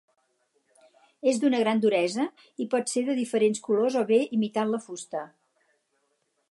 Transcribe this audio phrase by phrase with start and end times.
[1.31, 2.25] És d'una gran duresa
[2.65, 5.25] i pot ser de diferents colors o bé imitant la fusta.